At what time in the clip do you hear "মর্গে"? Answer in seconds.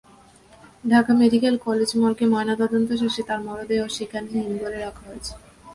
2.01-2.25